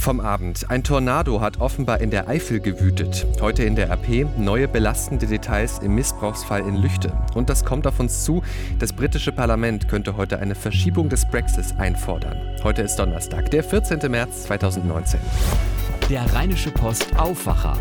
Vom 0.00 0.18
Abend. 0.20 0.70
Ein 0.70 0.82
Tornado 0.82 1.42
hat 1.42 1.60
offenbar 1.60 2.00
in 2.00 2.10
der 2.10 2.26
Eifel 2.26 2.58
gewütet. 2.58 3.26
Heute 3.42 3.64
in 3.64 3.76
der 3.76 3.90
RP 3.90 4.26
neue 4.38 4.66
belastende 4.66 5.26
Details 5.26 5.78
im 5.80 5.94
Missbrauchsfall 5.94 6.60
in 6.60 6.76
Lüchte. 6.76 7.12
Und 7.34 7.50
das 7.50 7.66
kommt 7.66 7.86
auf 7.86 8.00
uns 8.00 8.24
zu. 8.24 8.42
Das 8.78 8.94
britische 8.94 9.30
Parlament 9.30 9.88
könnte 9.88 10.16
heute 10.16 10.38
eine 10.38 10.54
Verschiebung 10.54 11.10
des 11.10 11.26
Brexits 11.26 11.76
einfordern. 11.76 12.38
Heute 12.64 12.80
ist 12.80 12.96
Donnerstag, 12.96 13.50
der 13.50 13.62
14. 13.62 14.10
März 14.10 14.44
2019. 14.44 15.20
Der 16.08 16.22
Rheinische 16.32 16.70
Post 16.70 17.06
Aufwacher. 17.18 17.76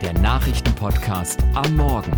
Der 0.00 0.12
Nachrichtenpodcast 0.12 1.40
am 1.54 1.74
Morgen. 1.74 2.12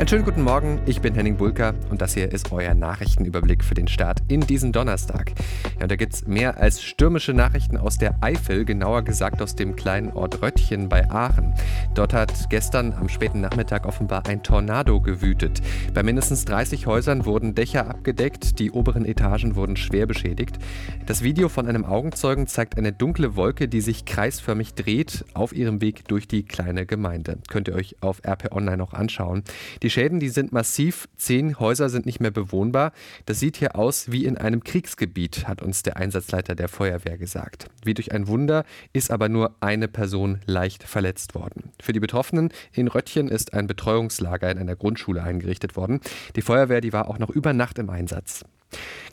Einen 0.00 0.08
schönen 0.08 0.24
guten 0.24 0.44
Morgen, 0.44 0.80
ich 0.86 1.02
bin 1.02 1.14
Henning 1.14 1.36
Bulka 1.36 1.74
und 1.90 2.00
das 2.00 2.14
hier 2.14 2.32
ist 2.32 2.50
euer 2.52 2.72
Nachrichtenüberblick 2.72 3.62
für 3.62 3.74
den 3.74 3.86
Start 3.86 4.22
in 4.28 4.40
diesen 4.40 4.72
Donnerstag. 4.72 5.32
Ja, 5.76 5.82
und 5.82 5.90
da 5.90 5.96
gibt 5.96 6.14
es 6.14 6.26
mehr 6.26 6.56
als 6.56 6.82
stürmische 6.82 7.34
Nachrichten 7.34 7.76
aus 7.76 7.98
der 7.98 8.14
Eifel, 8.22 8.64
genauer 8.64 9.02
gesagt 9.02 9.42
aus 9.42 9.56
dem 9.56 9.76
kleinen 9.76 10.10
Ort 10.12 10.40
Röttchen 10.40 10.88
bei 10.88 11.10
Aachen. 11.10 11.52
Dort 11.94 12.14
hat 12.14 12.48
gestern 12.48 12.94
am 12.94 13.10
späten 13.10 13.42
Nachmittag 13.42 13.84
offenbar 13.84 14.26
ein 14.26 14.42
Tornado 14.42 15.02
gewütet. 15.02 15.60
Bei 15.92 16.02
mindestens 16.02 16.46
30 16.46 16.86
Häusern 16.86 17.26
wurden 17.26 17.54
Dächer 17.54 17.90
abgedeckt, 17.90 18.58
die 18.58 18.70
oberen 18.70 19.04
Etagen 19.04 19.54
wurden 19.54 19.76
schwer 19.76 20.06
beschädigt. 20.06 20.58
Das 21.04 21.22
Video 21.22 21.50
von 21.50 21.68
einem 21.68 21.84
Augenzeugen 21.84 22.46
zeigt 22.46 22.78
eine 22.78 22.94
dunkle 22.94 23.36
Wolke, 23.36 23.68
die 23.68 23.82
sich 23.82 24.06
kreisförmig 24.06 24.72
dreht 24.72 25.26
auf 25.34 25.52
ihrem 25.52 25.82
Weg 25.82 26.08
durch 26.08 26.26
die 26.26 26.44
kleine 26.44 26.86
Gemeinde. 26.86 27.36
Könnt 27.50 27.68
ihr 27.68 27.74
euch 27.74 27.96
auf 28.00 28.22
RP 28.26 28.50
Online 28.52 28.82
auch 28.82 28.94
anschauen. 28.94 29.42
Die 29.82 29.89
die 29.90 29.94
Schäden, 29.94 30.20
die 30.20 30.28
sind 30.28 30.52
massiv. 30.52 31.08
Zehn 31.16 31.58
Häuser 31.58 31.88
sind 31.88 32.06
nicht 32.06 32.20
mehr 32.20 32.30
bewohnbar. 32.30 32.92
Das 33.26 33.40
sieht 33.40 33.56
hier 33.56 33.74
aus 33.74 34.12
wie 34.12 34.24
in 34.24 34.38
einem 34.38 34.62
Kriegsgebiet, 34.62 35.48
hat 35.48 35.62
uns 35.62 35.82
der 35.82 35.96
Einsatzleiter 35.96 36.54
der 36.54 36.68
Feuerwehr 36.68 37.18
gesagt. 37.18 37.66
Wie 37.84 37.94
durch 37.94 38.12
ein 38.12 38.28
Wunder 38.28 38.64
ist 38.92 39.10
aber 39.10 39.28
nur 39.28 39.56
eine 39.58 39.88
Person 39.88 40.38
leicht 40.46 40.84
verletzt 40.84 41.34
worden. 41.34 41.72
Für 41.82 41.92
die 41.92 41.98
Betroffenen 41.98 42.50
in 42.72 42.86
Röttchen 42.86 43.26
ist 43.26 43.52
ein 43.52 43.66
Betreuungslager 43.66 44.48
in 44.48 44.58
einer 44.58 44.76
Grundschule 44.76 45.24
eingerichtet 45.24 45.74
worden. 45.74 45.98
Die 46.36 46.42
Feuerwehr, 46.42 46.80
die 46.80 46.92
war 46.92 47.08
auch 47.08 47.18
noch 47.18 47.30
über 47.30 47.52
Nacht 47.52 47.80
im 47.80 47.90
Einsatz. 47.90 48.44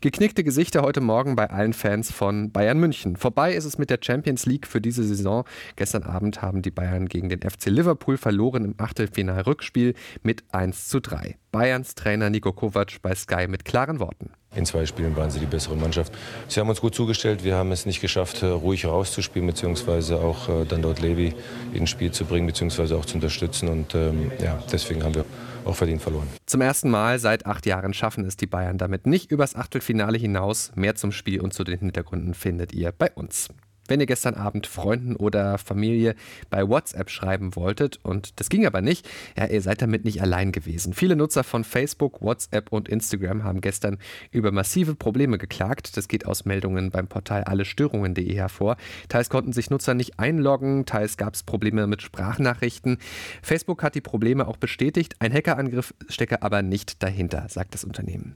Geknickte 0.02 0.44
Gesichter 0.44 0.83
heute 0.83 1.02
Morgen 1.02 1.36
bei 1.36 1.50
allen 1.50 1.73
Fans 1.73 2.11
von 2.11 2.52
Bayern 2.52 2.80
München. 2.80 3.16
Vorbei 3.16 3.53
ist 3.53 3.66
es 3.66 3.77
mit 3.77 3.89
der 3.89 4.00
Champions 4.02 4.45
League 4.45 4.67
für 4.67 4.80
diese 4.80 5.03
Saison. 5.03 5.44
Gestern 5.75 6.03
Abend 6.03 6.41
haben 6.41 6.61
die 6.61 6.72
Bayern 6.72 7.08
gegen 7.08 7.30
den 7.30 7.41
FC 7.41 7.67
Liverpool 7.67 8.17
verloren 8.17 8.63
im 8.63 8.75
Achtelfinal-Rückspiel 8.78 9.95
mit 10.22 10.44
1 10.52 10.88
zu 10.88 11.00
3. 11.00 11.38
Bayerns 11.52 11.95
Trainer 11.95 12.30
Nico 12.30 12.53
Kovac 12.53 13.02
bei 13.02 13.16
Sky 13.16 13.47
mit 13.47 13.66
klaren 13.66 14.00
Worten. 14.00 14.31
In 14.55 14.66
zwei 14.66 14.85
Spielen 14.85 15.16
waren 15.16 15.30
sie 15.30 15.39
die 15.39 15.45
bessere 15.45 15.75
Mannschaft. 15.75 16.13
Sie 16.47 16.59
haben 16.59 16.69
uns 16.69 16.81
gut 16.81 16.95
zugestellt. 16.95 17.44
Wir 17.44 17.55
haben 17.55 17.72
es 17.72 17.85
nicht 17.85 18.02
geschafft, 18.02 18.44
äh, 18.44 18.47
ruhig 18.47 18.85
rauszuspielen, 18.85 19.47
beziehungsweise 19.47 20.19
auch 20.19 20.50
äh, 20.50 20.66
dann 20.66 20.81
dort 20.81 21.00
Levi 21.00 21.33
ins 21.73 21.89
Spiel 21.89 22.11
zu 22.11 22.25
bringen, 22.25 22.47
beziehungsweise 22.47 22.95
auch 22.95 23.05
zu 23.05 23.16
unterstützen. 23.16 23.67
Und 23.67 23.94
ähm, 23.95 24.31
ja, 24.44 24.63
deswegen 24.72 25.03
haben 25.03 25.16
wir 25.16 25.25
auch 25.68 25.76
verdient 25.76 26.02
verloren. 26.02 26.28
Zum 26.46 26.62
ersten 26.62 26.90
Mal 26.90 27.20
seit 27.20 27.46
acht 27.46 27.66
Jahren 27.66 27.94
schaffen 27.94 28.26
es 28.26 28.38
die 28.38 28.48
Bayern 28.48 28.78
damit 28.78 29.06
nicht 29.06 29.32
übers 29.32 29.56
Achtelfinale 29.56 30.18
hinaus. 30.18 30.72
Mehr 30.76 30.96
zum 30.96 31.12
Spiel 31.12 31.42
und 31.42 31.54
zu 31.54 31.64
den 31.64 31.80
Hintergründen 31.80 32.34
findet 32.34 32.74
ihr 32.74 32.92
bei 32.92 33.12
uns. 33.12 33.50
Wenn 33.88 34.00
ihr 34.00 34.06
gestern 34.06 34.36
Abend 34.36 34.68
Freunden 34.68 35.16
oder 35.16 35.58
Familie 35.58 36.16
bei 36.50 36.68
WhatsApp 36.68 37.10
schreiben 37.10 37.56
wolltet 37.56 38.00
und 38.04 38.40
das 38.40 38.50
ging 38.50 38.66
aber 38.66 38.82
nicht, 38.82 39.08
ja, 39.38 39.46
ihr 39.46 39.62
seid 39.62 39.82
damit 39.82 40.06
nicht 40.06 40.22
allein 40.22 40.52
gewesen. 40.52 40.94
Viele 40.94 41.16
Nutzer 41.16 41.44
von 41.44 41.64
Facebook, 41.64 42.22
WhatsApp 42.22 42.72
und 42.72 42.90
Instagram 42.90 43.44
haben 43.44 43.62
gestern 43.62 43.98
über 44.32 44.52
massive 44.52 44.96
Probleme 44.96 45.38
geklagt. 45.38 45.98
Das 45.98 46.08
geht 46.08 46.26
aus 46.26 46.46
Meldungen 46.46 46.92
beim 46.92 47.08
Portal 47.08 47.44
allestörungen.de 47.44 48.34
hervor. 48.36 48.78
Teils 49.10 49.30
konnten 49.30 49.54
sich 49.54 49.70
Nutzer 49.70 49.94
nicht 49.94 50.20
einloggen, 50.20 50.86
teils 50.86 51.18
gab 51.18 51.34
es 51.34 51.44
Probleme 51.44 51.88
mit 51.88 52.02
Sprachnachrichten. 52.02 52.97
Facebook 53.42 53.84
hat 53.84 53.96
die 53.96 54.02
Probleme 54.02 54.47
auch 54.47 54.58
bestätigt. 54.58 55.16
Ein 55.20 55.34
Hackerangriff 55.34 55.94
stecke 56.09 56.42
aber 56.42 56.62
nicht 56.62 57.03
dahinter, 57.03 57.46
sagt 57.50 57.74
das 57.74 57.84
Unternehmen. 57.84 58.36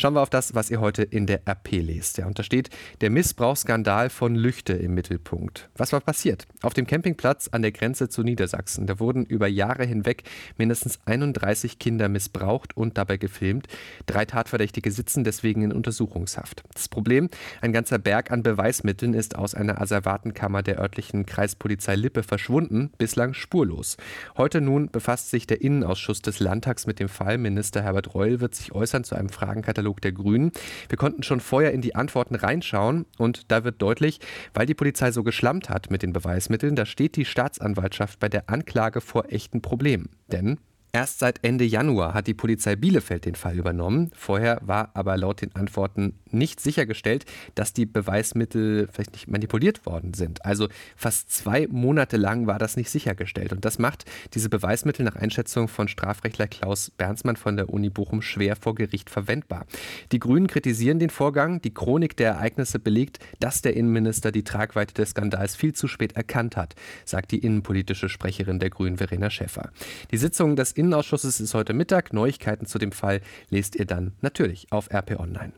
Schauen 0.00 0.14
wir 0.14 0.22
auf 0.22 0.30
das, 0.30 0.54
was 0.54 0.70
ihr 0.70 0.80
heute 0.80 1.02
in 1.02 1.26
der 1.26 1.40
RP 1.48 1.72
lest. 1.82 2.18
Ja, 2.18 2.26
und 2.28 2.38
da 2.38 2.44
steht 2.44 2.70
der 3.00 3.10
Missbrauchsskandal 3.10 4.10
von 4.10 4.36
Lüchte 4.36 4.74
im 4.74 4.94
Mittelpunkt. 4.94 5.70
Was 5.76 5.92
war 5.92 5.98
passiert? 5.98 6.46
Auf 6.62 6.72
dem 6.72 6.86
Campingplatz 6.86 7.48
an 7.48 7.62
der 7.62 7.72
Grenze 7.72 8.08
zu 8.08 8.22
Niedersachsen, 8.22 8.86
da 8.86 9.00
wurden 9.00 9.24
über 9.26 9.48
Jahre 9.48 9.84
hinweg 9.84 10.22
mindestens 10.56 11.00
31 11.06 11.80
Kinder 11.80 12.08
missbraucht 12.08 12.76
und 12.76 12.96
dabei 12.96 13.16
gefilmt. 13.16 13.66
Drei 14.06 14.24
Tatverdächtige 14.24 14.92
sitzen 14.92 15.24
deswegen 15.24 15.62
in 15.62 15.72
Untersuchungshaft. 15.72 16.62
Das 16.74 16.86
Problem, 16.86 17.28
ein 17.60 17.72
ganzer 17.72 17.98
Berg 17.98 18.30
an 18.30 18.44
Beweismitteln 18.44 19.14
ist 19.14 19.34
aus 19.34 19.56
einer 19.56 19.80
Asservatenkammer 19.80 20.62
der 20.62 20.78
örtlichen 20.78 21.26
Kreispolizei 21.26 21.96
Lippe 21.96 22.22
verschwunden, 22.22 22.92
bislang 22.98 23.34
spurlos. 23.34 23.96
Heute 24.36 24.60
nun 24.60 24.92
befasst 24.92 25.30
sich 25.30 25.48
der 25.48 25.60
Innenausschuss 25.60 26.22
des 26.22 26.38
Landtags 26.38 26.86
mit 26.86 27.00
dem 27.00 27.08
Fall. 27.08 27.36
Minister 27.36 27.82
Herbert 27.82 28.14
Reul 28.14 28.38
wird 28.38 28.54
sich 28.54 28.70
äußern 28.70 29.02
zu 29.02 29.16
einem 29.16 29.30
Fragenkatalog 29.30 29.87
Katalog 29.88 30.00
der 30.02 30.12
Grünen. 30.12 30.52
Wir 30.88 30.98
konnten 30.98 31.22
schon 31.22 31.40
vorher 31.40 31.72
in 31.72 31.80
die 31.80 31.94
Antworten 31.94 32.34
reinschauen 32.34 33.06
und 33.16 33.50
da 33.50 33.64
wird 33.64 33.80
deutlich, 33.80 34.20
weil 34.54 34.66
die 34.66 34.74
Polizei 34.74 35.10
so 35.10 35.22
geschlammt 35.22 35.70
hat 35.70 35.90
mit 35.90 36.02
den 36.02 36.12
Beweismitteln, 36.12 36.76
da 36.76 36.84
steht 36.84 37.16
die 37.16 37.24
Staatsanwaltschaft 37.24 38.20
bei 38.20 38.28
der 38.28 38.48
Anklage 38.50 39.00
vor 39.00 39.32
echten 39.32 39.62
Problemen. 39.62 40.10
Denn 40.30 40.58
Erst 40.90 41.18
seit 41.18 41.44
Ende 41.44 41.64
Januar 41.64 42.14
hat 42.14 42.26
die 42.26 42.34
Polizei 42.34 42.74
Bielefeld 42.74 43.26
den 43.26 43.34
Fall 43.34 43.58
übernommen. 43.58 44.10
Vorher 44.14 44.58
war 44.62 44.90
aber 44.94 45.18
laut 45.18 45.42
den 45.42 45.54
Antworten 45.54 46.14
nicht 46.32 46.60
sichergestellt, 46.60 47.24
dass 47.54 47.72
die 47.72 47.86
Beweismittel 47.86 48.88
vielleicht 48.92 49.12
nicht 49.12 49.28
manipuliert 49.28 49.86
worden 49.86 50.14
sind. 50.14 50.44
Also 50.44 50.68
fast 50.96 51.30
zwei 51.32 51.66
Monate 51.68 52.16
lang 52.16 52.46
war 52.46 52.58
das 52.58 52.76
nicht 52.76 52.90
sichergestellt. 52.90 53.52
Und 53.52 53.64
das 53.64 53.78
macht 53.78 54.04
diese 54.34 54.48
Beweismittel 54.48 55.04
nach 55.04 55.16
Einschätzung 55.16 55.68
von 55.68 55.88
Strafrechtler 55.88 56.46
Klaus 56.46 56.90
Bernsmann 56.90 57.36
von 57.36 57.56
der 57.56 57.68
Uni 57.70 57.90
Bochum 57.90 58.22
schwer 58.22 58.56
vor 58.56 58.74
Gericht 58.74 59.10
verwendbar. 59.10 59.66
Die 60.12 60.18
Grünen 60.18 60.46
kritisieren 60.46 60.98
den 60.98 61.10
Vorgang. 61.10 61.60
Die 61.62 61.74
Chronik 61.74 62.16
der 62.16 62.32
Ereignisse 62.32 62.78
belegt, 62.78 63.18
dass 63.40 63.62
der 63.62 63.76
Innenminister 63.76 64.32
die 64.32 64.44
Tragweite 64.44 64.94
des 64.94 65.10
Skandals 65.10 65.56
viel 65.56 65.72
zu 65.72 65.88
spät 65.88 66.12
erkannt 66.16 66.56
hat, 66.56 66.74
sagt 67.04 67.32
die 67.32 67.38
innenpolitische 67.38 68.08
Sprecherin 68.08 68.58
der 68.58 68.70
Grünen 68.70 68.98
Verena 68.98 69.30
Schäffer. 69.30 69.70
Die 70.10 70.18
Sitzung 70.18 70.56
des 70.56 70.72
Innenausschusses 70.72 71.40
ist 71.40 71.54
heute 71.54 71.72
Mittag. 71.72 72.12
Neuigkeiten 72.12 72.66
zu 72.66 72.78
dem 72.78 72.92
Fall 72.92 73.20
lest 73.50 73.76
ihr 73.76 73.86
dann 73.86 74.12
natürlich 74.20 74.66
auf 74.70 74.90
RP 74.92 75.18
Online. 75.18 75.52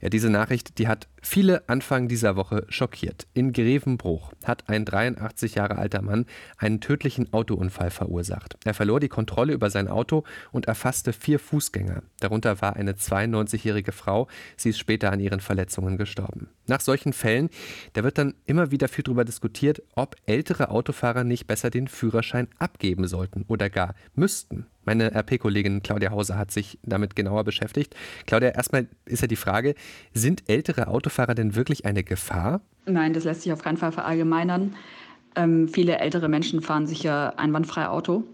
Ja, 0.00 0.10
diese 0.10 0.30
Nachricht, 0.30 0.78
die 0.78 0.88
hat 0.88 1.08
viele 1.22 1.68
Anfang 1.68 2.08
dieser 2.08 2.36
Woche 2.36 2.66
schockiert. 2.68 3.26
In 3.32 3.52
Grevenbruch 3.52 4.32
hat 4.44 4.68
ein 4.68 4.84
83 4.84 5.54
Jahre 5.54 5.78
alter 5.78 6.02
Mann 6.02 6.26
einen 6.58 6.80
tödlichen 6.80 7.32
Autounfall 7.32 7.90
verursacht. 7.90 8.58
Er 8.64 8.74
verlor 8.74 9.00
die 9.00 9.08
Kontrolle 9.08 9.54
über 9.54 9.70
sein 9.70 9.88
Auto 9.88 10.24
und 10.52 10.66
erfasste 10.66 11.12
vier 11.12 11.38
Fußgänger. 11.38 12.02
Darunter 12.20 12.60
war 12.60 12.76
eine 12.76 12.92
92-jährige 12.92 13.92
Frau. 13.92 14.28
Sie 14.56 14.70
ist 14.70 14.78
später 14.78 15.12
an 15.12 15.20
ihren 15.20 15.40
Verletzungen 15.40 15.96
gestorben. 15.96 16.50
Nach 16.66 16.80
solchen 16.80 17.12
Fällen, 17.12 17.48
da 17.94 18.04
wird 18.04 18.18
dann 18.18 18.34
immer 18.44 18.70
wieder 18.70 18.88
viel 18.88 19.04
darüber 19.04 19.24
diskutiert, 19.24 19.82
ob 19.94 20.16
ältere 20.26 20.70
Autofahrer 20.70 21.24
nicht 21.24 21.46
besser 21.46 21.70
den 21.70 21.88
Führerschein 21.88 22.48
abgeben 22.58 23.06
sollten 23.06 23.44
oder 23.48 23.70
gar 23.70 23.94
müssten. 24.14 24.66
Meine 24.86 25.12
RP-Kollegin 25.14 25.82
Claudia 25.82 26.10
Hauser 26.10 26.38
hat 26.38 26.50
sich 26.50 26.78
damit 26.84 27.16
genauer 27.16 27.44
beschäftigt. 27.44 27.94
Claudia, 28.26 28.50
erstmal 28.50 28.86
ist 29.04 29.20
ja 29.20 29.28
die 29.28 29.36
Frage, 29.36 29.74
sind 30.14 30.44
ältere 30.48 30.86
Autofahrer 30.88 31.34
denn 31.34 31.54
wirklich 31.56 31.84
eine 31.84 32.04
Gefahr? 32.04 32.62
Nein, 32.86 33.12
das 33.12 33.24
lässt 33.24 33.42
sich 33.42 33.52
auf 33.52 33.62
keinen 33.62 33.76
Fall 33.76 33.92
verallgemeinern. 33.92 34.76
Ähm, 35.34 35.68
viele 35.68 35.98
ältere 35.98 36.28
Menschen 36.28 36.62
fahren 36.62 36.86
sicher 36.86 37.38
einwandfrei 37.38 37.88
Auto. 37.88 38.24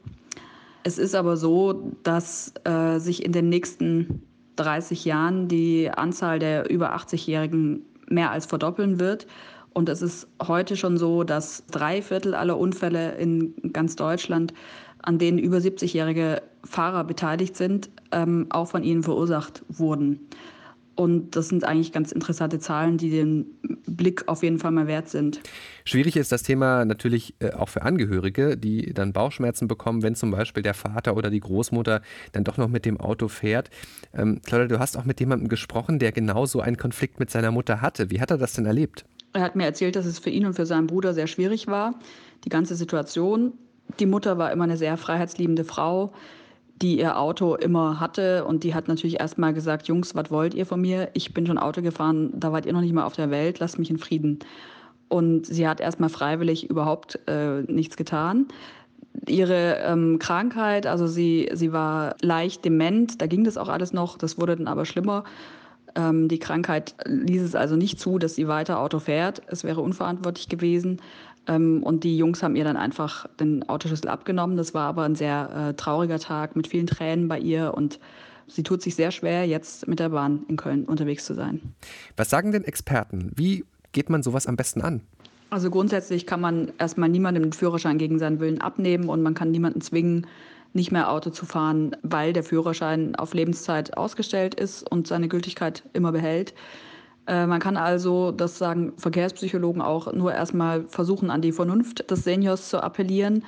Es 0.85 0.99
ist 0.99 1.15
aber 1.15 1.37
so, 1.37 1.93
dass 2.03 2.53
äh, 2.65 2.99
sich 2.99 3.25
in 3.25 3.33
den 3.33 3.49
nächsten 3.49 4.23
30 4.57 5.05
Jahren 5.05 5.49
die 5.49 5.91
Anzahl 5.91 6.39
der 6.39 6.71
über 6.71 6.95
80-Jährigen 6.95 7.87
mehr 8.09 8.31
als 8.31 8.47
verdoppeln 8.47 9.01
wird. 9.01 9.27
Und 9.73 9.89
es 9.89 10.03
ist 10.03 10.29
heute 10.47 10.77
schon 10.77 10.99
so, 10.99 11.25
dass 11.25 11.65
drei 11.71 12.03
Viertel 12.03 12.35
aller 12.35 12.59
Unfälle 12.59 13.13
in 13.13 13.55
ganz 13.73 13.97
Deutschland 13.97 14.53
an 15.03 15.19
denen 15.19 15.39
über 15.39 15.59
70-jährige 15.59 16.43
Fahrer 16.65 17.05
beteiligt 17.05 17.57
sind, 17.57 17.91
ähm, 18.13 18.47
auch 18.51 18.69
von 18.69 18.83
ihnen 18.85 19.03
verursacht 19.03 19.63
wurden. 19.69 20.29
Und 20.95 21.37
das 21.37 21.49
sind 21.49 21.65
eigentlich 21.65 21.93
ganz 21.93 22.13
interessante 22.13 22.59
Zahlen, 22.59 22.99
die 22.99 23.11
den 23.11 23.47
Blick 23.87 24.29
auf 24.29 24.43
jeden 24.43 24.59
Fall 24.59 24.73
mal 24.73 24.87
wert 24.87 25.09
sind. 25.09 25.41
Schwierig 25.85 26.17
ist 26.17 26.33
das 26.33 26.43
Thema 26.43 26.85
natürlich 26.85 27.35
äh, 27.41 27.53
auch 27.53 27.71
für 27.71 27.83
Angehörige, 27.83 28.57
die 28.59 28.93
dann 28.93 29.13
Bauchschmerzen 29.13 29.69
bekommen, 29.69 30.03
wenn 30.03 30.15
zum 30.15 30.31
Beispiel 30.31 30.63
der 30.63 30.75
Vater 30.75 31.17
oder 31.17 31.31
die 31.31 31.41
Großmutter 31.41 32.03
dann 32.33 32.45
doch 32.45 32.59
noch 32.59 32.69
mit 32.69 32.85
dem 32.85 33.01
Auto 33.01 33.29
fährt. 33.29 33.71
Ähm, 34.13 34.41
Claudia, 34.45 34.69
du 34.69 34.79
hast 34.79 34.97
auch 34.97 35.05
mit 35.05 35.19
jemandem 35.19 35.49
gesprochen, 35.49 35.99
der 35.99 36.13
genau 36.13 36.45
so 36.45 36.61
einen 36.61 36.77
Konflikt 36.77 37.19
mit 37.19 37.31
seiner 37.31 37.51
Mutter 37.51 37.81
hatte. 37.81 38.11
Wie 38.11 38.21
hat 38.21 38.31
er 38.31 38.39
das 38.39 38.53
denn 38.53 38.67
erlebt? 38.67 39.07
Er 39.33 39.41
hat 39.41 39.57
mir 39.57 39.65
erzählt, 39.65 39.97
dass 39.97 40.05
es 40.05 40.19
für 40.19 40.31
ihn 40.31 40.45
und 40.45 40.55
für 40.55 40.67
seinen 40.67 40.87
Bruder 40.87 41.15
sehr 41.15 41.27
schwierig 41.27 41.67
war, 41.69 41.99
die 42.45 42.51
ganze 42.51 42.75
Situation 42.75 43.55
die 43.99 44.07
Mutter 44.07 44.39
war 44.39 44.53
immer 44.53 44.65
eine 44.65 44.77
sehr 44.77 44.97
freiheitsliebende 44.97 45.65
Frau, 45.65 46.13
die 46.81 46.99
ihr 46.99 47.19
Auto 47.19 47.55
immer 47.55 48.01
hatte. 48.01 48.45
Und 48.45 48.65
die 48.65 48.75
hat 48.75 48.89
natürlich 48.89 49.21
erstmal 49.21 49.55
gesagt, 49.55 49.89
Jungs, 49.89 50.15
was 50.15 50.31
wollt 50.31 50.55
ihr 50.55 50.67
von 50.67 50.81
mir? 50.81 51.11
Ich 51.15 51.33
bin 51.33 51.47
schon 51.47 51.59
Auto 51.59 51.83
gefahren, 51.83 52.33
da 52.35 52.53
wart 52.53 52.67
ihr 52.67 52.73
noch 52.73 52.81
nicht 52.81 52.93
mal 52.93 53.05
auf 53.05 53.17
der 53.17 53.31
Welt, 53.31 53.61
lasst 53.61 53.79
mich 53.79 53.91
in 53.91 53.99
Frieden. 53.99 54.41
Und 55.09 55.47
sie 55.47 55.69
hat 55.69 55.81
erstmal 55.81 56.09
freiwillig 56.09 56.69
überhaupt 56.69 57.19
äh, 57.27 57.63
nichts 57.63 57.97
getan. 57.97 58.47
Ihre 59.29 59.77
ähm, 59.85 60.19
Krankheit, 60.19 60.87
also 60.87 61.07
sie, 61.07 61.51
sie 61.53 61.73
war 61.73 62.17
leicht 62.23 62.65
dement, 62.65 63.21
da 63.21 63.27
ging 63.27 63.45
das 63.45 63.59
auch 63.59 63.69
alles 63.69 63.93
noch, 63.93 64.17
das 64.17 64.41
wurde 64.41 64.57
dann 64.57 64.69
aber 64.69 64.87
schlimmer. 64.87 65.25
Ähm, 65.95 66.29
die 66.29 66.39
Krankheit 66.39 66.95
ließ 67.05 67.43
es 67.43 67.55
also 67.55 67.77
nicht 67.77 68.01
zu, 68.01 68.19
dass 68.19 68.35
sie 68.35 68.49
weiter 68.49 68.79
Auto 68.79 68.99
fährt. 68.99 69.43
Es 69.47 69.65
wäre 69.65 69.81
unverantwortlich 69.81 70.49
gewesen. 70.49 71.01
Ähm, 71.47 71.83
und 71.83 72.05
die 72.05 72.17
Jungs 72.17 72.43
haben 72.43 72.57
ihr 72.57 72.65
dann 72.65 72.77
einfach 72.77 73.27
den 73.41 73.69
Autoschlüssel 73.69 74.09
abgenommen. 74.09 74.57
Das 74.57 74.75
war 74.75 74.89
aber 74.89 75.05
ein 75.05 75.15
sehr 75.15 75.71
äh, 75.71 75.75
trauriger 75.75 76.19
Tag 76.19 76.57
mit 76.57 76.69
vielen 76.69 76.87
Tränen 76.87 77.29
bei 77.29 77.39
ihr 77.39 77.75
und 77.75 77.99
sie 78.47 78.63
tut 78.63 78.83
sich 78.83 78.95
sehr 78.95 79.11
schwer, 79.11 79.47
jetzt 79.47 79.89
mit 79.89 79.99
der 79.99 80.11
Bahn 80.11 80.45
in 80.49 80.57
Köln 80.57 80.85
unterwegs 80.85 81.25
zu 81.25 81.35
sein. 81.35 81.61
Was 82.17 82.31
sagen 82.31 82.53
denn 82.53 82.65
Experten? 82.65 83.33
Wie 83.35 83.65
geht 83.93 84.11
man 84.11 84.23
sowas 84.23 84.47
am 84.47 84.57
besten 84.57 84.83
an? 84.83 85.01
Also 85.51 85.71
grundsätzlich 85.71 86.27
kann 86.27 86.41
man 86.41 86.73
erstmal 86.79 87.11
niemandem 87.11 87.43
den 87.43 87.53
Führerschein 87.53 87.99
gegen 87.99 88.19
seinen 88.19 88.41
Willen 88.41 88.61
abnehmen 88.63 89.09
und 89.09 89.23
man 89.23 89.35
kann 89.35 89.51
niemanden 89.51 89.83
zwingen, 89.83 90.27
nicht 90.73 90.93
mehr 90.93 91.11
Auto 91.11 91.31
zu 91.31 91.47
fahren, 91.47 91.97
weil 92.03 92.33
der 92.33 92.43
Führerschein 92.43 93.15
auf 93.17 93.35
Lebenszeit 93.35 93.97
ausgestellt 93.97 94.55
ist 94.55 94.89
und 94.91 95.07
seine 95.07 95.29
Gültigkeit 95.29 95.83
immer 95.93 96.13
behält. 96.13 96.55
Äh, 97.27 97.47
man 97.47 97.61
kann 97.61 97.77
also, 97.77 98.33
das 98.33 98.59
sagen 98.59 98.93
Verkehrspsychologen 98.97 99.83
auch, 99.83 100.13
nur 100.13 100.33
erstmal 100.33 100.85
versuchen, 100.89 101.31
an 101.31 101.43
die 101.43 101.53
Vernunft 101.53 102.11
des 102.11 102.25
Seniors 102.25 102.69
zu 102.69 102.83
appellieren 102.83 103.45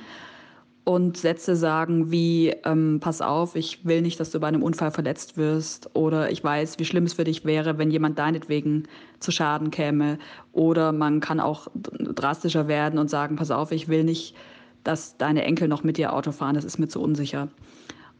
und 0.84 1.16
Sätze 1.16 1.56
sagen 1.56 2.10
wie, 2.10 2.54
ähm, 2.64 3.00
pass 3.00 3.22
auf, 3.22 3.56
ich 3.56 3.84
will 3.86 4.02
nicht, 4.02 4.20
dass 4.20 4.30
du 4.30 4.38
bei 4.38 4.48
einem 4.48 4.62
Unfall 4.62 4.90
verletzt 4.90 5.38
wirst 5.38 5.90
oder 5.94 6.30
ich 6.30 6.44
weiß, 6.44 6.78
wie 6.78 6.84
schlimm 6.84 7.04
es 7.04 7.14
für 7.14 7.24
dich 7.24 7.44
wäre, 7.46 7.78
wenn 7.78 7.90
jemand 7.90 8.18
deinetwegen 8.18 8.84
zu 9.18 9.32
Schaden 9.32 9.70
käme. 9.70 10.18
Oder 10.52 10.92
man 10.92 11.20
kann 11.20 11.40
auch 11.40 11.68
drastischer 11.74 12.68
werden 12.68 12.98
und 12.98 13.08
sagen, 13.08 13.36
pass 13.36 13.50
auf, 13.50 13.72
ich 13.72 13.88
will 13.88 14.04
nicht, 14.04 14.36
dass 14.84 15.16
deine 15.16 15.44
Enkel 15.44 15.68
noch 15.68 15.82
mit 15.82 15.96
dir 15.96 16.12
Auto 16.12 16.32
fahren, 16.32 16.54
das 16.54 16.64
ist 16.64 16.78
mir 16.78 16.88
zu 16.88 17.00
unsicher. 17.00 17.48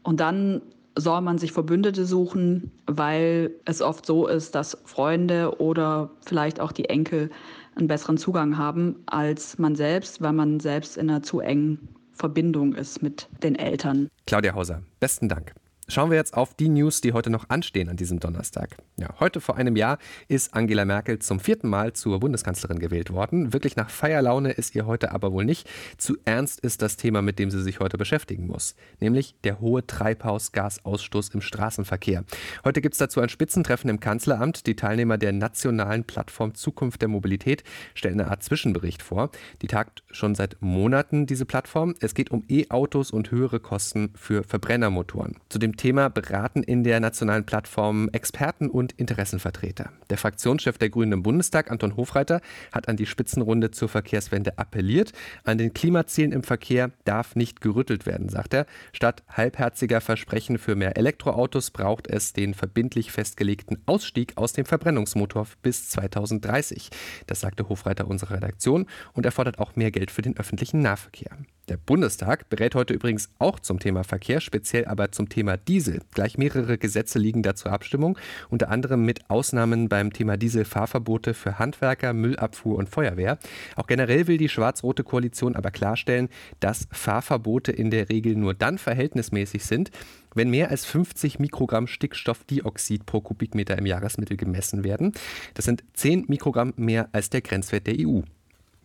Und 0.03 0.19
dann 0.19 0.61
soll 0.97 1.21
man 1.21 1.37
sich 1.37 1.51
Verbündete 1.51 2.05
suchen, 2.05 2.71
weil 2.87 3.51
es 3.65 3.81
oft 3.81 4.05
so 4.05 4.27
ist, 4.27 4.55
dass 4.55 4.77
Freunde 4.85 5.59
oder 5.59 6.09
vielleicht 6.25 6.59
auch 6.59 6.71
die 6.71 6.85
Enkel 6.85 7.29
einen 7.75 7.87
besseren 7.87 8.17
Zugang 8.17 8.57
haben 8.57 9.03
als 9.05 9.57
man 9.57 9.75
selbst, 9.75 10.21
weil 10.21 10.33
man 10.33 10.59
selbst 10.59 10.97
in 10.97 11.09
einer 11.09 11.21
zu 11.21 11.41
engen 11.41 11.89
Verbindung 12.13 12.73
ist 12.75 13.01
mit 13.01 13.27
den 13.43 13.55
Eltern. 13.55 14.07
Claudia 14.25 14.55
Hauser, 14.55 14.81
besten 14.99 15.27
Dank. 15.27 15.53
Schauen 15.87 16.09
wir 16.09 16.17
jetzt 16.17 16.33
auf 16.33 16.55
die 16.55 16.67
News, 16.67 17.01
die 17.01 17.13
heute 17.13 17.29
noch 17.29 17.49
anstehen 17.49 17.89
an 17.89 17.95
diesem 17.95 18.19
Donnerstag. 18.19 18.75
Ja, 18.97 19.13
heute 19.19 19.39
vor 19.39 19.55
einem 19.55 19.75
Jahr 19.75 19.99
ist 20.27 20.55
Angela 20.55 20.83
Merkel 20.83 21.19
zum 21.19 21.39
vierten 21.39 21.69
Mal 21.69 21.93
zur 21.93 22.19
Bundeskanzlerin 22.19 22.79
gewählt 22.79 23.13
worden. 23.13 23.53
Wirklich 23.53 23.75
nach 23.75 23.91
Feierlaune 23.91 24.51
ist 24.51 24.73
ihr 24.73 24.87
heute 24.87 25.11
aber 25.11 25.31
wohl 25.31 25.45
nicht. 25.45 25.69
Zu 25.97 26.17
ernst 26.25 26.59
ist 26.61 26.81
das 26.81 26.97
Thema, 26.97 27.21
mit 27.21 27.37
dem 27.37 27.51
sie 27.51 27.61
sich 27.61 27.81
heute 27.81 27.99
beschäftigen 27.99 28.47
muss, 28.47 28.75
nämlich 28.99 29.35
der 29.43 29.59
hohe 29.59 29.85
Treibhausgasausstoß 29.85 31.29
im 31.29 31.41
Straßenverkehr. 31.41 32.23
Heute 32.63 32.81
gibt 32.81 32.95
es 32.95 32.99
dazu 32.99 33.21
ein 33.21 33.29
Spitzentreffen 33.29 33.87
im 33.91 33.99
Kanzleramt. 33.99 34.65
Die 34.65 34.75
Teilnehmer 34.75 35.19
der 35.19 35.33
nationalen 35.33 36.03
Plattform 36.03 36.55
Zukunft 36.55 37.03
der 37.03 37.09
Mobilität 37.09 37.63
stellen 37.93 38.19
eine 38.19 38.31
Art 38.31 38.41
Zwischenbericht 38.41 39.03
vor. 39.03 39.29
Die 39.61 39.67
tagt 39.67 40.03
schon 40.09 40.33
seit 40.33 40.57
Monaten, 40.61 41.27
diese 41.27 41.45
Plattform. 41.45 41.93
Es 41.99 42.15
geht 42.15 42.31
um 42.31 42.43
E-Autos 42.49 43.11
und 43.11 43.29
höhere 43.29 43.59
Kosten 43.59 44.13
für 44.15 44.43
Verbrennermotoren. 44.43 45.35
Zu 45.49 45.59
dem 45.59 45.74
Thema 45.75 46.09
beraten 46.09 46.63
in 46.63 46.83
der 46.83 46.99
nationalen 46.99 47.45
Plattform 47.45 48.09
Experten 48.11 48.69
und 48.69 48.93
Interessenvertreter. 48.93 49.91
Der 50.09 50.17
Fraktionschef 50.17 50.77
der 50.77 50.89
Grünen 50.89 51.13
im 51.13 51.23
Bundestag, 51.23 51.71
Anton 51.71 51.95
Hofreiter, 51.95 52.41
hat 52.71 52.87
an 52.87 52.97
die 52.97 53.05
Spitzenrunde 53.05 53.71
zur 53.71 53.89
Verkehrswende 53.89 54.57
appelliert. 54.57 55.11
An 55.43 55.57
den 55.57 55.73
Klimazielen 55.73 56.31
im 56.31 56.43
Verkehr 56.43 56.91
darf 57.05 57.35
nicht 57.35 57.61
gerüttelt 57.61 58.05
werden, 58.05 58.29
sagt 58.29 58.53
er. 58.53 58.65
Statt 58.93 59.23
halbherziger 59.29 60.01
Versprechen 60.01 60.57
für 60.57 60.75
mehr 60.75 60.97
Elektroautos 60.97 61.71
braucht 61.71 62.07
es 62.07 62.33
den 62.33 62.53
verbindlich 62.53 63.11
festgelegten 63.11 63.77
Ausstieg 63.85 64.33
aus 64.35 64.53
dem 64.53 64.65
Verbrennungsmotor 64.65 65.47
bis 65.61 65.89
2030. 65.89 66.89
Das 67.27 67.39
sagte 67.39 67.69
Hofreiter 67.69 68.07
unserer 68.07 68.35
Redaktion 68.35 68.85
und 69.13 69.25
er 69.25 69.31
fordert 69.31 69.59
auch 69.59 69.75
mehr 69.75 69.91
Geld 69.91 70.11
für 70.11 70.21
den 70.21 70.37
öffentlichen 70.37 70.81
Nahverkehr. 70.81 71.37
Der 71.67 71.77
Bundestag 71.77 72.47
berät 72.49 72.75
heute 72.75 72.93
übrigens 72.93 73.29
auch 73.39 73.59
zum 73.59 73.79
Thema 73.79 74.03
Verkehr, 74.03 74.39
speziell 74.39 74.85
aber 74.85 75.11
zum 75.11 75.29
Thema 75.29 75.57
Diesel. 75.57 76.01
Gleich 76.13 76.37
mehrere 76.37 76.77
Gesetze 76.77 77.17
liegen 77.17 77.41
da 77.41 77.55
zur 77.55 77.71
Abstimmung, 77.71 78.19
unter 78.49 78.69
anderem 78.69 79.03
mit 79.03 79.27
Ausnahmen 79.31 79.89
beim 79.89 80.13
Thema 80.13 80.37
Dieselfahrverbote 80.37 81.33
für 81.33 81.57
Handwerker, 81.57 82.13
Müllabfuhr 82.13 82.77
und 82.77 82.89
Feuerwehr. 82.89 83.39
Auch 83.75 83.87
generell 83.87 84.27
will 84.27 84.37
die 84.37 84.49
schwarz-rote 84.49 85.03
Koalition 85.03 85.55
aber 85.55 85.71
klarstellen, 85.71 86.29
dass 86.59 86.87
Fahrverbote 86.91 87.71
in 87.71 87.89
der 87.89 88.09
Regel 88.09 88.35
nur 88.35 88.53
dann 88.53 88.77
verhältnismäßig 88.77 89.65
sind, 89.65 89.89
wenn 90.35 90.51
mehr 90.51 90.69
als 90.69 90.85
50 90.85 91.39
Mikrogramm 91.39 91.87
Stickstoffdioxid 91.87 93.07
pro 93.07 93.21
Kubikmeter 93.21 93.75
im 93.75 93.87
Jahresmittel 93.87 94.37
gemessen 94.37 94.83
werden. 94.83 95.13
Das 95.55 95.65
sind 95.65 95.83
10 95.93 96.25
Mikrogramm 96.27 96.73
mehr 96.77 97.09
als 97.11 97.31
der 97.31 97.41
Grenzwert 97.41 97.87
der 97.87 97.95
EU. 97.97 98.21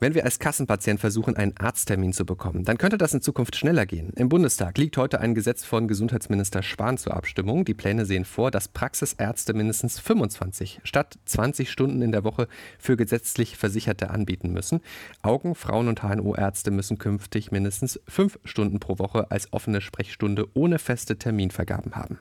Wenn 0.03 0.15
wir 0.15 0.25
als 0.25 0.39
Kassenpatient 0.39 0.99
versuchen, 0.99 1.37
einen 1.37 1.55
Arzttermin 1.59 2.15
zu 2.15 2.25
bekommen, 2.25 2.65
dann 2.65 2.79
könnte 2.79 2.97
das 2.97 3.13
in 3.13 3.21
Zukunft 3.21 3.55
schneller 3.55 3.85
gehen. 3.85 4.15
Im 4.17 4.31
Bundestag 4.31 4.79
liegt 4.79 4.97
heute 4.97 5.21
ein 5.21 5.35
Gesetz 5.35 5.63
von 5.63 5.89
Gesundheitsminister 5.89 6.63
Spahn 6.63 6.97
zur 6.97 7.15
Abstimmung. 7.15 7.67
Die 7.67 7.75
Pläne 7.75 8.07
sehen 8.07 8.25
vor, 8.25 8.51
dass 8.51 8.69
Praxisärzte 8.69 9.53
mindestens 9.53 10.01
25 10.01 10.81
statt 10.85 11.19
20 11.27 11.71
Stunden 11.71 12.01
in 12.01 12.13
der 12.13 12.25
Woche 12.25 12.49
für 12.79 12.97
gesetzlich 12.97 13.59
Versicherte 13.59 14.09
anbieten 14.09 14.55
müssen. 14.55 14.81
Augen-, 15.21 15.55
Frauen- 15.55 15.89
und 15.89 16.03
HNO-Ärzte 16.03 16.71
müssen 16.71 16.97
künftig 16.97 17.53
mindestens 17.53 18.01
fünf 18.09 18.39
Stunden 18.43 18.81
pro 18.81 18.99
Woche 18.99 19.31
als 19.31 19.53
offene 19.53 19.83
Sprechstunde 19.83 20.47
ohne 20.55 20.79
feste 20.79 21.19
Terminvergaben 21.19 21.95
haben 21.95 22.19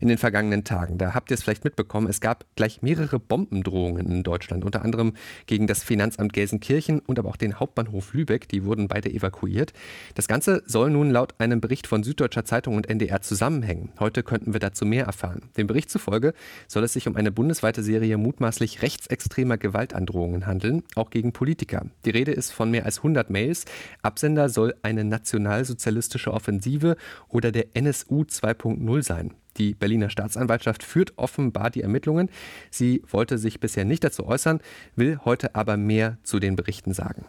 in 0.00 0.08
den 0.08 0.18
vergangenen 0.18 0.64
Tagen. 0.64 0.98
Da 0.98 1.14
habt 1.14 1.30
ihr 1.30 1.34
es 1.34 1.42
vielleicht 1.42 1.64
mitbekommen, 1.64 2.08
es 2.08 2.20
gab 2.20 2.44
gleich 2.56 2.82
mehrere 2.82 3.18
Bombendrohungen 3.18 4.06
in 4.06 4.22
Deutschland, 4.22 4.64
unter 4.64 4.82
anderem 4.82 5.14
gegen 5.46 5.66
das 5.66 5.82
Finanzamt 5.82 6.32
Gelsenkirchen 6.32 7.00
und 7.00 7.18
aber 7.18 7.28
auch 7.28 7.36
den 7.36 7.58
Hauptbahnhof 7.58 8.14
Lübeck. 8.14 8.48
Die 8.48 8.64
wurden 8.64 8.88
beide 8.88 9.10
evakuiert. 9.10 9.72
Das 10.14 10.28
Ganze 10.28 10.62
soll 10.66 10.90
nun 10.90 11.10
laut 11.10 11.34
einem 11.38 11.60
Bericht 11.60 11.86
von 11.86 12.02
Süddeutscher 12.02 12.44
Zeitung 12.44 12.76
und 12.76 12.88
NDR 12.88 13.22
zusammenhängen. 13.22 13.90
Heute 13.98 14.22
könnten 14.22 14.52
wir 14.52 14.60
dazu 14.60 14.84
mehr 14.84 15.06
erfahren. 15.06 15.42
Dem 15.56 15.66
Bericht 15.66 15.90
zufolge 15.90 16.34
soll 16.68 16.84
es 16.84 16.92
sich 16.92 17.08
um 17.08 17.16
eine 17.16 17.32
bundesweite 17.32 17.82
Serie 17.82 18.16
mutmaßlich 18.18 18.82
rechtsextremer 18.82 19.58
Gewaltandrohungen 19.58 20.46
handeln, 20.46 20.82
auch 20.94 21.10
gegen 21.10 21.32
Politiker. 21.32 21.86
Die 22.04 22.10
Rede 22.10 22.32
ist 22.32 22.52
von 22.52 22.70
mehr 22.70 22.84
als 22.84 22.98
100 22.98 23.30
Mails. 23.30 23.64
Absender 24.02 24.48
soll 24.48 24.74
eine 24.82 25.04
nationalsozialistische 25.04 26.32
Offensive 26.32 26.96
oder 27.28 27.52
der 27.52 27.74
NSU 27.74 28.22
2.0 28.22 29.02
sein. 29.02 29.34
Die 29.58 29.74
Berliner 29.74 30.10
Staatsanwaltschaft 30.10 30.82
führt 30.82 31.14
offenbar 31.16 31.70
die 31.70 31.82
Ermittlungen. 31.82 32.30
Sie 32.70 33.02
wollte 33.10 33.38
sich 33.38 33.60
bisher 33.60 33.84
nicht 33.84 34.04
dazu 34.04 34.26
äußern, 34.26 34.60
will 34.94 35.20
heute 35.24 35.54
aber 35.54 35.76
mehr 35.76 36.18
zu 36.22 36.38
den 36.38 36.56
Berichten 36.56 36.92
sagen. 36.92 37.26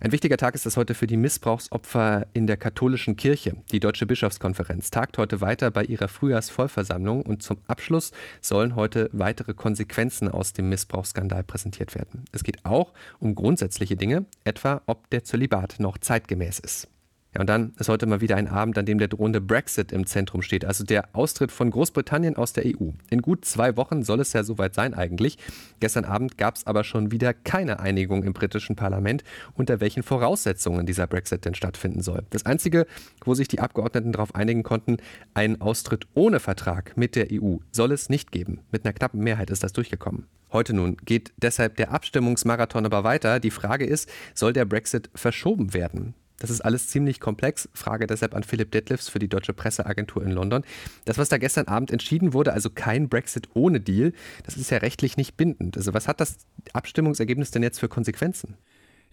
Ein 0.00 0.12
wichtiger 0.12 0.36
Tag 0.36 0.54
ist 0.54 0.66
es 0.66 0.76
heute 0.76 0.92
für 0.92 1.06
die 1.06 1.16
Missbrauchsopfer 1.16 2.26
in 2.34 2.46
der 2.46 2.58
katholischen 2.58 3.16
Kirche. 3.16 3.56
Die 3.72 3.80
Deutsche 3.80 4.04
Bischofskonferenz 4.04 4.90
tagt 4.90 5.16
heute 5.16 5.40
weiter 5.40 5.70
bei 5.70 5.84
ihrer 5.84 6.08
Frühjahrsvollversammlung 6.08 7.22
und 7.22 7.42
zum 7.42 7.58
Abschluss 7.68 8.12
sollen 8.42 8.76
heute 8.76 9.08
weitere 9.12 9.54
Konsequenzen 9.54 10.28
aus 10.28 10.52
dem 10.52 10.68
Missbrauchsskandal 10.68 11.42
präsentiert 11.42 11.94
werden. 11.94 12.24
Es 12.32 12.44
geht 12.44 12.64
auch 12.66 12.92
um 13.18 13.34
grundsätzliche 13.34 13.96
Dinge, 13.96 14.26
etwa 14.44 14.82
ob 14.86 15.08
der 15.10 15.24
Zölibat 15.24 15.76
noch 15.78 15.96
zeitgemäß 15.96 16.58
ist. 16.58 16.88
Ja, 17.34 17.40
und 17.40 17.48
dann 17.48 17.72
ist 17.78 17.88
heute 17.88 18.06
mal 18.06 18.20
wieder 18.20 18.36
ein 18.36 18.46
Abend, 18.46 18.78
an 18.78 18.86
dem 18.86 18.98
der 18.98 19.08
drohende 19.08 19.40
Brexit 19.40 19.90
im 19.90 20.06
Zentrum 20.06 20.40
steht, 20.40 20.64
also 20.64 20.84
der 20.84 21.08
Austritt 21.14 21.50
von 21.50 21.70
Großbritannien 21.70 22.36
aus 22.36 22.52
der 22.52 22.64
EU. 22.64 22.90
In 23.10 23.22
gut 23.22 23.44
zwei 23.44 23.76
Wochen 23.76 24.04
soll 24.04 24.20
es 24.20 24.32
ja 24.32 24.44
soweit 24.44 24.74
sein 24.74 24.94
eigentlich. 24.94 25.38
Gestern 25.80 26.04
Abend 26.04 26.38
gab 26.38 26.54
es 26.54 26.66
aber 26.66 26.84
schon 26.84 27.10
wieder 27.10 27.34
keine 27.34 27.80
Einigung 27.80 28.22
im 28.22 28.34
britischen 28.34 28.76
Parlament, 28.76 29.24
unter 29.54 29.80
welchen 29.80 30.04
Voraussetzungen 30.04 30.86
dieser 30.86 31.08
Brexit 31.08 31.44
denn 31.44 31.56
stattfinden 31.56 32.02
soll. 32.02 32.22
Das 32.30 32.46
Einzige, 32.46 32.86
wo 33.24 33.34
sich 33.34 33.48
die 33.48 33.58
Abgeordneten 33.58 34.12
darauf 34.12 34.34
einigen 34.36 34.62
konnten, 34.62 34.98
einen 35.34 35.60
Austritt 35.60 36.06
ohne 36.14 36.38
Vertrag 36.38 36.96
mit 36.96 37.16
der 37.16 37.28
EU 37.32 37.56
soll 37.72 37.90
es 37.90 38.08
nicht 38.08 38.30
geben. 38.30 38.60
Mit 38.70 38.84
einer 38.84 38.92
knappen 38.92 39.20
Mehrheit 39.20 39.50
ist 39.50 39.64
das 39.64 39.72
durchgekommen. 39.72 40.28
Heute 40.52 40.72
nun 40.72 40.96
geht 41.04 41.32
deshalb 41.36 41.76
der 41.78 41.90
Abstimmungsmarathon 41.90 42.86
aber 42.86 43.02
weiter. 43.02 43.40
Die 43.40 43.50
Frage 43.50 43.86
ist, 43.86 44.08
soll 44.34 44.52
der 44.52 44.66
Brexit 44.66 45.10
verschoben 45.16 45.74
werden? 45.74 46.14
Das 46.38 46.50
ist 46.50 46.60
alles 46.60 46.88
ziemlich 46.88 47.20
komplex. 47.20 47.68
Frage 47.72 48.06
deshalb 48.06 48.34
an 48.34 48.42
Philipp 48.42 48.72
Detlefs 48.72 49.08
für 49.08 49.18
die 49.18 49.28
Deutsche 49.28 49.52
Presseagentur 49.52 50.22
in 50.22 50.30
London. 50.30 50.64
Das, 51.04 51.18
was 51.18 51.28
da 51.28 51.38
gestern 51.38 51.68
Abend 51.68 51.90
entschieden 51.90 52.32
wurde, 52.32 52.52
also 52.52 52.70
kein 52.70 53.08
Brexit 53.08 53.48
ohne 53.54 53.80
Deal, 53.80 54.12
das 54.44 54.56
ist 54.56 54.70
ja 54.70 54.78
rechtlich 54.78 55.16
nicht 55.16 55.36
bindend. 55.36 55.76
Also 55.76 55.94
was 55.94 56.08
hat 56.08 56.20
das 56.20 56.36
Abstimmungsergebnis 56.72 57.50
denn 57.50 57.62
jetzt 57.62 57.78
für 57.78 57.88
Konsequenzen? 57.88 58.56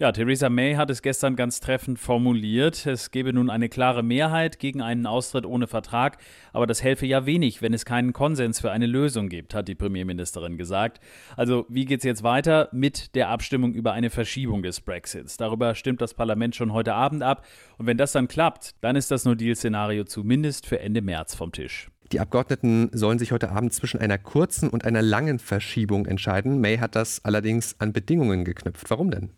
Ja, 0.02 0.12
Theresa 0.12 0.50
May 0.50 0.74
hat 0.74 0.90
es 0.90 1.04
gestern 1.04 1.36
ganz 1.36 1.60
treffend 1.60 2.00
formuliert. 2.00 2.88
Es 2.88 3.12
gebe 3.12 3.34
nun 3.34 3.52
eine 3.52 3.70
klare 3.70 4.02
Mehrheit 4.02 4.58
gegen 4.58 4.82
einen 4.82 5.06
Austritt 5.06 5.46
ohne 5.46 5.68
Vertrag, 5.68 6.18
aber 6.54 6.66
das 6.66 6.82
helfe 6.82 7.06
ja 7.06 7.28
wenig, 7.28 7.62
wenn 7.62 7.72
es 7.72 7.86
keinen 7.86 8.12
Konsens 8.12 8.60
für 8.60 8.72
eine 8.72 8.88
Lösung 8.88 9.30
gibt, 9.30 9.54
hat 9.54 9.68
die 9.68 9.76
Premierministerin 9.76 10.58
gesagt. 10.58 11.02
Also, 11.38 11.68
wie 11.70 11.86
geht 11.86 12.00
es 12.00 12.04
jetzt 12.04 12.24
weiter 12.24 12.68
mit 12.72 13.14
der 13.14 13.30
Abstimmung 13.30 13.76
über 13.76 13.94
eine 13.94 14.10
Verschiebung 14.10 14.64
des 14.64 14.82
Brexits? 14.82 15.38
Darüber 15.38 15.76
stimmt 15.76 16.02
das 16.02 16.16
Parlament 16.16 16.56
schon 16.56 16.74
heute 16.74 16.96
Abend 16.96 17.22
ab. 17.22 17.46
Und 17.78 17.86
wenn 17.86 17.98
das 17.98 18.12
dann 18.12 18.28
klappt, 18.28 18.74
dann 18.82 18.96
ist 18.96 19.12
das 19.12 19.24
No-Deal-Szenario 19.24 20.06
zumindest 20.06 20.66
für 20.66 20.80
Ende 20.80 21.04
März 21.04 21.36
vom 21.36 21.52
Tisch. 21.52 21.92
Die 22.12 22.20
Abgeordneten 22.20 22.90
sollen 22.92 23.20
sich 23.20 23.32
heute 23.32 23.52
Abend 23.52 23.72
zwischen 23.72 24.00
einer 24.00 24.18
kurzen 24.18 24.68
und 24.68 24.84
einer 24.84 25.04
langen 25.04 25.38
Verschiebung 25.38 26.08
entscheiden. 26.08 26.60
May 26.60 26.80
hat 26.80 26.96
das 26.96 27.24
allerdings 27.24 27.76
an 27.80 27.94
Bedingungen 27.94 28.46
geknüpft. 28.46 28.90
Warum 28.90 29.12
denn? 29.12 29.30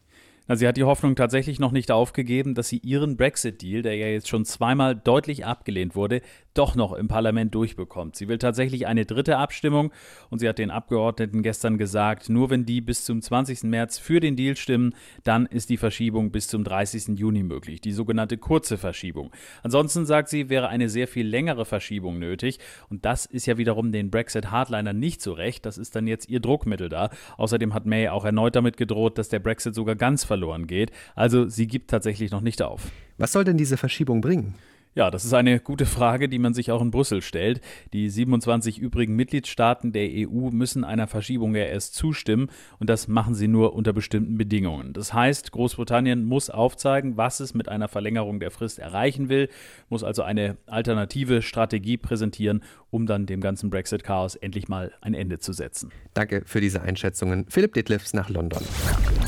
Na, 0.48 0.58
sie 0.58 0.68
hat 0.68 0.76
die 0.76 0.84
Hoffnung 0.84 1.16
tatsächlich 1.16 1.60
noch 1.60 1.72
nicht 1.72 1.90
aufgegeben, 1.90 2.54
dass 2.54 2.68
sie 2.68 2.80
ihren 2.80 3.16
Brexit-Deal, 3.16 3.82
der 3.82 3.96
ja 3.96 4.08
jetzt 4.08 4.28
schon 4.28 4.44
zweimal 4.44 4.94
deutlich 4.94 5.46
abgelehnt 5.46 5.96
wurde, 5.96 6.22
doch 6.54 6.76
noch 6.76 6.94
im 6.94 7.08
Parlament 7.08 7.56
durchbekommt. 7.56 8.16
Sie 8.16 8.28
will 8.28 8.38
tatsächlich 8.38 8.88
eine 8.88 9.06
dritte 9.06 9.38
Abstimmung 9.38 9.92
und 10.30 10.40
sie 10.40 10.48
hat 10.48 10.60
den 10.60 10.72
Abgeordneten 10.72 11.44
gestern 11.44 11.78
gesagt, 11.78 12.30
nur 12.30 12.50
wenn 12.50 12.66
die 12.66 12.82
bis 12.82 13.06
zum 13.06 13.22
20. 13.22 13.64
März 13.64 13.98
für 13.98 14.20
den 14.20 14.36
Deal 14.36 14.56
stimmen, 14.56 14.94
dann 15.24 15.46
ist 15.46 15.70
die 15.70 15.78
Verschiebung 15.78 16.32
bis 16.32 16.48
zum 16.48 16.64
30. 16.64 17.20
Juni 17.20 17.44
möglich, 17.44 17.82
die 17.82 17.92
sogenannte 17.92 18.38
kurze 18.38 18.78
Verschiebung. 18.78 19.32
Ansonsten, 19.64 20.06
sagt 20.06 20.30
sie, 20.30 20.50
wäre 20.50 20.68
eine 20.68 20.90
sehr 20.90 21.08
viel 21.08 21.28
längere 21.28 21.66
Verschiebung 21.66 22.20
nötig 22.20 22.60
und 22.90 23.06
das 23.06 23.26
ist 23.26 23.46
ja 23.46 23.58
wiederum 23.58 23.92
den 23.92 24.12
Brexit-Hardliner 24.12 24.94
nicht 24.94 25.22
so 25.22 25.34
recht. 25.34 25.66
Das 25.66 25.78
ist 25.78 25.96
dann 25.96 26.08
jetzt 26.08 26.30
ihr 26.30 26.40
Druckmittel 26.40 26.90
da. 26.90 27.10
Außerdem 27.38 27.74
hat 27.74 27.86
May 27.86 28.10
auch 28.10 28.26
erneut 28.26 28.56
damit 28.56 28.78
gedroht, 28.78 29.18
dass 29.18 29.30
der 29.30 29.40
Brexit 29.40 29.76
sogar 29.76 29.96
ganz 29.96 30.24
verloren 30.24 30.68
geht. 30.68 30.92
Also 31.16 31.48
sie 31.48 31.68
gibt 31.68 31.90
tatsächlich 31.90 32.32
noch 32.32 32.42
nicht 32.42 32.62
auf. 32.62 32.92
Was 33.18 33.32
soll 33.32 33.44
denn 33.44 33.58
diese 33.58 33.78
Verschiebung 33.78 34.22
bringen? 34.22 34.56
Ja, 34.96 35.10
das 35.10 35.26
ist 35.26 35.34
eine 35.34 35.60
gute 35.60 35.88
Frage, 35.88 36.30
die 36.30 36.38
man 36.38 36.54
sich 36.54 36.70
auch 36.70 36.80
in 36.80 36.92
Brüssel 36.92 37.24
stellt. 37.24 37.62
Die 37.94 38.12
27 38.12 38.78
übrigen 38.78 39.16
Mitgliedstaaten 39.16 39.92
der 39.92 40.08
EU 40.08 40.52
müssen 40.52 40.84
einer 40.84 41.08
Verschiebung 41.08 41.56
ja 41.56 41.64
erst 41.64 41.96
zustimmen 41.96 42.50
und 42.78 42.92
das 42.92 43.08
machen 43.08 43.34
sie 43.34 43.48
nur 43.48 43.74
unter 43.74 43.92
bestimmten 43.92 44.38
Bedingungen. 44.38 44.94
Das 44.94 45.12
heißt, 45.12 45.52
Großbritannien 45.52 46.24
muss 46.26 46.52
aufzeigen, 46.52 47.18
was 47.18 47.40
es 47.40 47.56
mit 47.56 47.70
einer 47.70 47.88
Verlängerung 47.88 48.40
der 48.40 48.52
Frist 48.52 48.78
erreichen 48.78 49.30
will, 49.30 49.50
muss 49.90 50.04
also 50.04 50.22
eine 50.22 50.58
alternative 50.68 51.42
Strategie 51.42 51.98
präsentieren, 51.98 52.62
um 52.92 53.08
dann 53.08 53.26
dem 53.26 53.42
ganzen 53.42 53.72
Brexit-Chaos 53.72 54.36
endlich 54.36 54.68
mal 54.68 54.92
ein 55.02 55.16
Ende 55.16 55.40
zu 55.40 55.54
setzen. 55.54 55.92
Danke 56.14 56.44
für 56.46 56.62
diese 56.62 56.84
Einschätzungen. 56.84 57.48
Philipp 57.50 57.74
Detlefs 57.74 58.14
nach 58.14 58.30
London. 58.30 58.62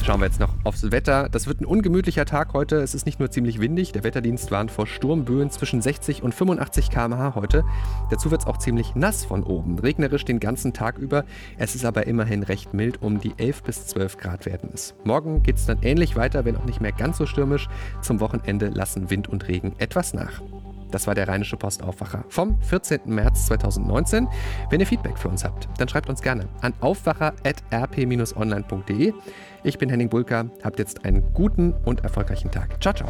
Schauen 0.06 0.20
wir 0.20 0.28
jetzt 0.28 0.40
noch 0.40 0.54
aufs 0.64 0.92
Wetter. 0.92 1.30
Das 1.30 1.48
wird 1.48 1.62
ein 1.62 1.66
ungemütlicher 1.66 2.26
Tag 2.26 2.54
heute. 2.54 2.76
Es 2.76 2.94
ist 2.94 3.08
nicht 3.08 3.20
nur 3.20 3.32
ziemlich 3.32 3.60
windig. 3.60 3.92
Der 3.92 4.04
Wetterdienst 4.04 4.52
warnt 4.52 4.70
vor 4.70 4.86
Sturmböen 4.86 5.50
zwischen 5.56 5.82
60 5.82 6.24
und 6.24 6.34
85 6.34 6.90
km/h 6.90 7.36
heute. 7.36 7.64
Dazu 8.10 8.32
wird 8.32 8.42
es 8.42 8.48
auch 8.48 8.58
ziemlich 8.58 8.96
nass 8.96 9.26
von 9.26 9.44
oben. 9.44 9.80
Regnerisch 9.80 10.26
den 10.26 10.40
ganzen 10.40 10.74
Tag 10.74 10.98
über. 10.98 11.26
Es 11.58 11.76
ist 11.76 11.86
aber 11.86 12.08
immerhin 12.08 12.44
recht 12.44 12.74
mild. 12.74 13.02
Um 13.02 13.20
die 13.20 13.34
11 13.38 13.64
bis 13.64 13.88
12 13.88 14.18
Grad 14.18 14.46
werden 14.46 14.70
es. 14.74 14.96
Morgen 15.04 15.44
geht 15.44 15.58
es 15.58 15.66
dann 15.66 15.82
ähnlich 15.82 16.16
weiter, 16.16 16.46
wenn 16.46 16.56
auch 16.56 16.66
nicht 16.66 16.82
mehr 16.82 16.92
ganz 16.92 17.18
so 17.18 17.26
stürmisch. 17.26 17.68
Zum 18.02 18.20
Wochenende 18.20 18.70
lassen 18.70 19.10
Wind 19.10 19.28
und 19.28 19.48
Regen 19.48 19.74
etwas 19.78 20.14
nach. 20.14 20.42
Das 20.92 21.08
war 21.08 21.16
der 21.16 21.28
Rheinische 21.28 21.58
Postaufwacher 21.58 22.24
vom 22.30 22.62
14. 22.62 23.02
März 23.06 23.48
2019. 23.48 24.30
Wenn 24.70 24.80
ihr 24.80 24.88
Feedback 24.88 25.18
für 25.18 25.28
uns 25.28 25.44
habt, 25.44 25.68
dann 25.78 25.90
schreibt 25.90 26.08
uns 26.10 26.22
gerne 26.22 26.48
an 26.62 26.74
aufwacher.rp-online.de. 26.80 29.14
Ich 29.64 29.78
bin 29.78 29.90
Henning 29.90 30.08
Bulka. 30.10 30.46
Habt 30.64 30.80
jetzt 30.80 31.04
einen 31.04 31.34
guten 31.34 31.74
und 31.84 32.06
erfolgreichen 32.06 32.52
Tag. 32.52 32.82
Ciao, 32.82 32.94
ciao. 32.94 33.10